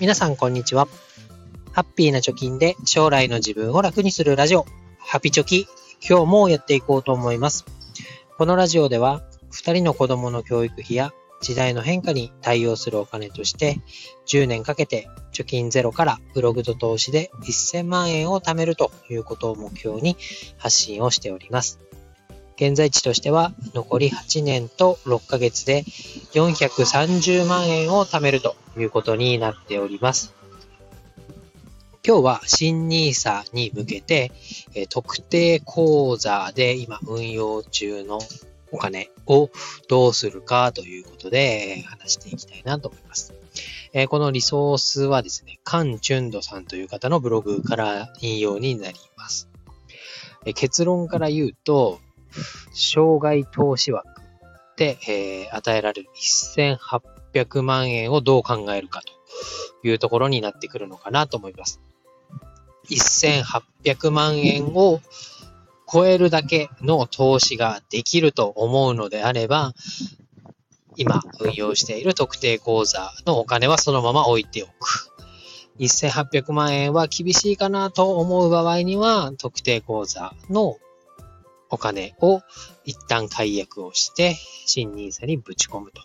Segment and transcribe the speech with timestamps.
[0.00, 0.86] 皆さんこんにちは。
[1.72, 4.64] ハッピーな貯金で将来の自分を楽にするラジオ、
[5.00, 5.66] ハピチョキ、
[6.08, 7.64] 今日もやっていこうと思います。
[8.36, 13.80] このラジオでは、2人の子供の教育費や時代の変化に対応するお金として、
[14.28, 20.16] 10年かけて貯金ゼロからブログと投資で1000万円を貯めるということを目標に
[20.58, 21.80] 発信をしております。
[22.54, 25.82] 現在地としては残り8年と6ヶ月で
[26.34, 30.34] 430万円を貯めるということになっております。
[32.06, 34.32] 今日は新 NISA に向けて、
[34.74, 38.18] え特定口座で今運用中の
[38.72, 39.50] お金を
[39.88, 43.34] どうするかということで話していきたいなと思います。
[43.92, 49.48] えこのリソースはですね、カン・チュンドさんという方のブログから引用になります。
[50.46, 52.00] え結論から言うと、
[52.72, 54.17] 障害投資枠、
[54.84, 61.80] えー、与えられる1800万円をどう考えるかというところになってくるのかなと思います。
[62.90, 65.00] 1800万円を
[65.90, 69.74] 超えるだけの投資ができると思うのであれば、
[70.96, 75.10] 今運用している特定口座のお金はそのまま置いておく。
[75.78, 80.76] 1800万円は厳しいかなと思う場合には、特定口座の
[81.70, 82.40] お金を
[82.84, 86.02] 一旦解約をして、新 NISA にぶち込むと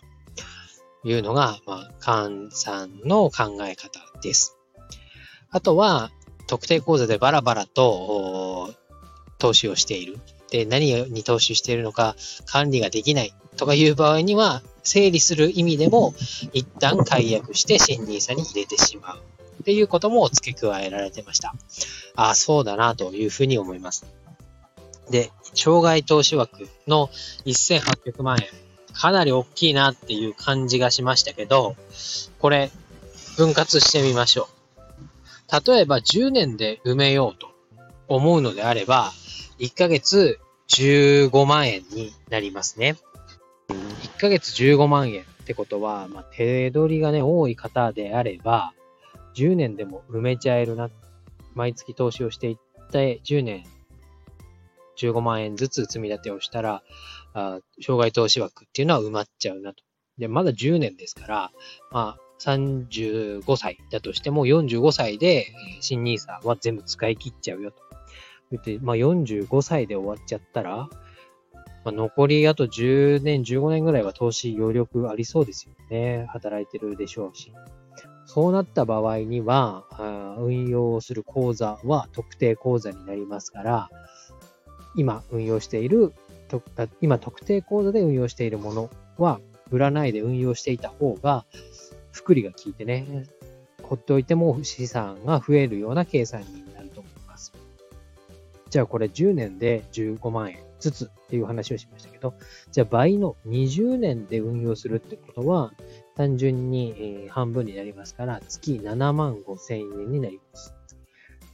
[1.08, 4.56] いうのが、まあ、換算の考え方です。
[5.50, 6.10] あとは、
[6.46, 8.74] 特定口座でバラバラと
[9.38, 10.18] 投資をしている。
[10.50, 16.14] で、何に投資しているのか管理ができないとかいう場合には、整理する意味でも、
[16.52, 19.22] 一旦解約して新 NISA に入れてしまう。
[19.62, 21.54] っていうことも付け加えられてました。
[22.16, 24.04] ああ、そうだなというふうに思います。
[25.10, 27.08] で、障害投資枠の
[27.44, 28.48] 1800万円。
[28.92, 31.76] かなり大きいなっていう感じがしましたけど、
[32.38, 32.70] これ、
[33.36, 35.70] 分割してみましょう。
[35.72, 37.50] 例えば10年で埋めようと
[38.08, 39.12] 思うのであれば、
[39.58, 40.38] 1ヶ月
[40.68, 42.96] 15万円になりますね。
[43.68, 48.72] 1ヶ月15万円ってことは、まあ、手取りがね、多い方であれば、
[49.34, 50.90] 10年でも埋めちゃえるな。
[51.54, 52.56] 毎月投資をしていっ
[52.90, 53.64] て10年
[54.98, 56.82] 15万円ずつ積み立てをしたら、
[57.34, 59.82] あ障害投資枠っていうのは埋まっちゃうなと。
[60.18, 61.52] で、まだ10年ですから、
[61.90, 65.46] まあ、35歳だとしても45歳で
[65.80, 67.78] 新 NISA は全部使い切っちゃうよと。
[68.50, 70.88] 言って、まあ45歳で終わっちゃったら、
[71.84, 76.26] まあ、残りあと10年、15年ぐらいは投資余力ありそうですよね。
[76.30, 77.52] 働いてるでしょうし。
[78.26, 79.84] そうなった場合には、
[80.38, 83.90] 運用する口座は特定口座になりますから、
[84.96, 86.12] 今運用している、
[87.00, 89.40] 今特定口座で運用しているものは、
[89.70, 91.44] 売らないで運用していた方が、
[92.12, 93.26] 福利が効いてね、
[93.82, 97.52] ほっておいても資産が増えるような計算になると思います。
[98.70, 102.34] じゃあこれ10年で15万円ずつっていう話をしましたけど、
[102.70, 105.72] じゃあ倍の20年で運用するってことは、
[106.16, 110.74] 単純に半分になりますから、月7万5千円になります。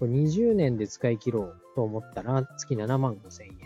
[0.00, 3.56] これ20年で使い切ろうと思ったら、月7万5千円。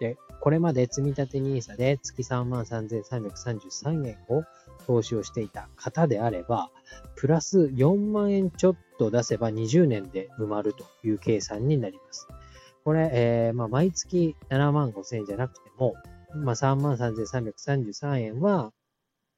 [0.00, 4.42] で、これまで積立 NISA で月3万3333円を
[4.86, 6.70] 投資をしていた方であれば、
[7.14, 12.26] プラス4万円ちょっと出せば20年で埋まるという計算になります。
[12.84, 15.94] これ、えー、まあ、毎月7万5千円じゃなくても、
[16.34, 18.72] まあ、3万3333円は、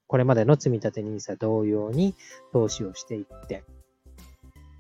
[0.07, 2.15] これまでの積立 NISA 同様に
[2.53, 3.65] 投資をしていって、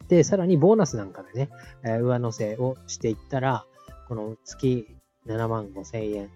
[0.09, 1.51] で、さらにボーナスなんかでね、
[1.85, 3.65] え、上乗せをしていったら、
[4.09, 4.87] この月
[5.27, 6.31] 7万5千円、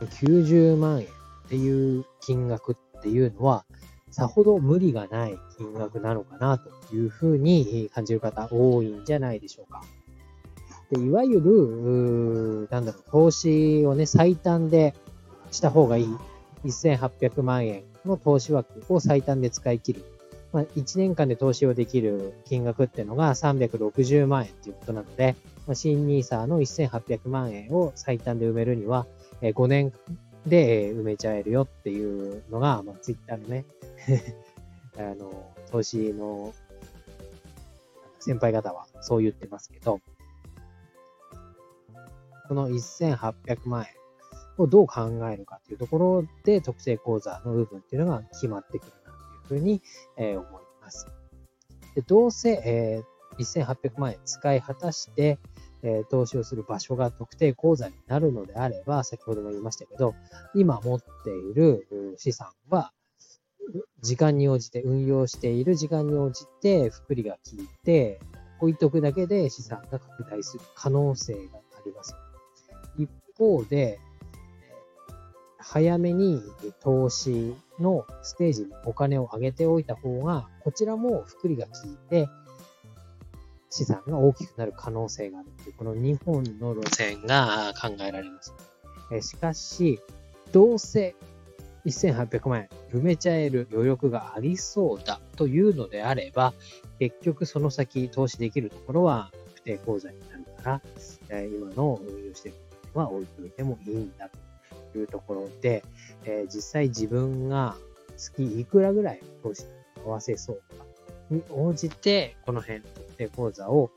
[0.00, 1.08] 90万円っ
[1.48, 3.64] ていう金額っていうのは、
[4.10, 9.82] さほど無理がない金額なのかなというふうに感じる方多いんじゃないでしょうか。
[10.90, 14.94] でいわゆる、なんだろう、投資をね、最短で
[15.50, 16.08] した方がいい。
[16.64, 20.04] 1800万円の投資枠を最短で使い切る。
[20.52, 25.36] まあ、1年間で投資をできる金額っていうのが360万円っていうことなので、
[25.66, 29.06] まあ、新 NISA の1800万円を最短で埋めるには、
[29.42, 29.92] え5年
[30.46, 33.64] で埋めちゃえるよっていうのが、まあ、Twitter のね
[34.96, 36.54] あの、投資の
[38.20, 40.00] 先輩方はそう言ってますけど、
[42.48, 43.88] この1800万円
[44.56, 48.92] をどう考えるかっていうところで特定口座の部分っていうのが決まってくる。
[49.48, 49.82] ふうに、
[50.16, 51.06] え、思います。
[51.94, 53.02] でどうせ、え、
[53.38, 55.38] 1800万円使い果たして、
[55.82, 60.14] え、投資をする場所が特定口座になるのであれば、先ほども言いましたけど、
[60.54, 62.92] 今持っている資産は、
[64.00, 68.20] 時間に応じて、運用している時間に応じて、福利が効いて、
[68.60, 72.14] 置いとくだけで資産が拡大する可能性があります。
[72.96, 74.00] 一方で、
[75.58, 76.42] 早めに
[76.80, 82.28] 投資のステージにお金を上げておいた方が、こちらも福利が効いて、
[83.70, 88.54] 資産が大きくなる可能性があるという、この2本の路線が考えられます。
[89.20, 90.00] しかし、
[90.52, 91.14] どうせ
[91.86, 96.54] 1800万円埋めちゃえる余力がありそうだというのであれば、
[96.98, 100.80] 結局その先投資できるところは不定口座になるか
[101.28, 102.58] ら、今の運用している
[102.94, 104.38] のは置いといてもいいんだと
[104.92, 105.84] というところで、
[106.24, 107.76] え実際自分が
[108.16, 109.70] 月いくらぐらい投資に
[110.04, 110.84] 合わせそうか
[111.30, 113.90] に応じて、この辺、特定口座を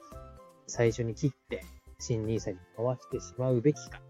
[0.68, 1.64] 最初に切って、
[2.00, 4.02] 新 NISA に合わせてしまうべきか。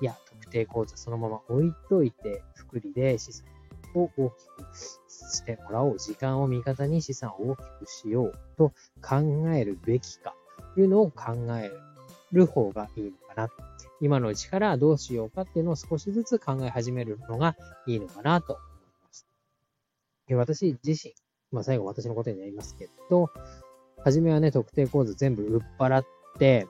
[0.00, 3.46] いや、特定口座そのまま置いといて、福利で資産
[3.94, 4.34] を大き
[4.70, 5.98] くしてもらおう。
[5.98, 10.34] 時間を味方に資産を大きくしようと考えるべきか
[10.74, 11.80] というのを考える
[12.32, 13.48] る方がいいのかな。
[14.00, 18.66] 今のうちからどうしようかっていうのを少しずつ考え始めるのがいいのかなと思い
[19.04, 19.26] ます。
[20.34, 21.14] 私自身、
[21.50, 23.30] まあ最後私のことになりますけど、
[24.04, 26.06] はじめはね、特定口座全部売っ払っ
[26.38, 26.66] て、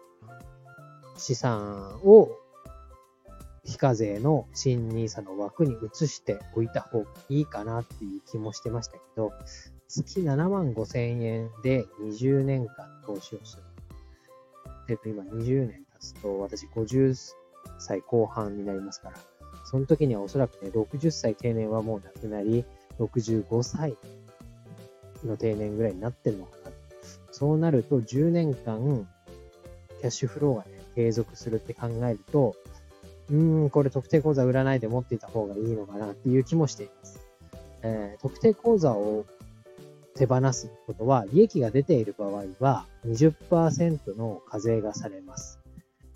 [1.16, 2.30] 資産を
[3.64, 9.32] 非課税の新 NISA の枠に移しておいた方がいいかなっていう気もしてましたけど、
[9.88, 13.67] 月7万5千円で20年間投資をする。
[14.88, 17.14] えっと、今20年経つと、私50
[17.78, 19.16] 歳後半になりますから、
[19.64, 22.64] その時にはおそらくね、60歳定年はもうなくなり、
[22.98, 23.96] 65歳
[25.24, 26.70] の定年ぐらいになってるのかな。
[27.32, 29.06] そうなると、10年間、
[30.00, 32.56] キャッシュフローがね、継続するって考えると、
[33.30, 37.20] うーん、これ特定口座売らないで持っていた方がいいのかなっていう気もしています。
[37.82, 39.26] えー、特定口座を
[40.18, 45.60] 手放すことは、利益が出ている場合は20%の課税がされます。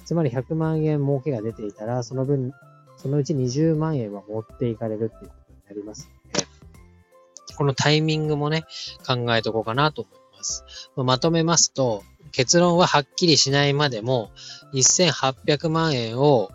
[0.05, 2.53] つまり100万円儲けが出ていたら、その分、
[2.97, 6.47] そのうち20万円は持っていかれるっていうことになりますので、
[7.57, 8.65] このタイミングもね、
[9.07, 10.65] 考えとこうかなと思います。
[10.97, 12.03] まとめますと、
[12.33, 14.31] 結論ははっきりしないまでも、
[14.75, 16.51] 1800万円を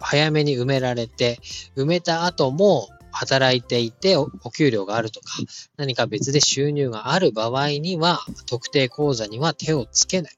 [0.00, 1.38] 早めに埋められて、
[1.76, 5.26] 埋めた後も働いていてお給料があるとか、
[5.76, 10.32] 何か別で収入がある場合には、特定口座には手をつけない。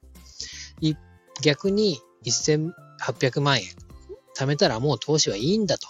[1.41, 3.63] 逆に1800万円
[4.35, 5.87] 貯めたらもう投資はいいんだと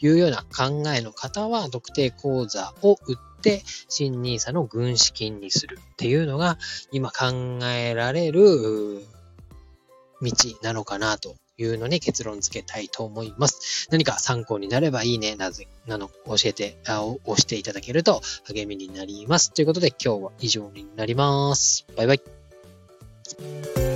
[0.00, 6.58] いうような考えの方は、特定口座を売って、新 NISA の軍資金にするっていうのが、
[6.90, 9.04] 今考えられる
[10.20, 10.32] 道
[10.62, 13.88] なのかなというのに結論付けたいと思います。
[13.90, 19.52] 何か参考になればいいね、なぜ、なの、教えて、あ押していただけると励みになります。
[19.52, 21.86] ということで今日は以上になります。
[21.96, 23.91] バイバイ。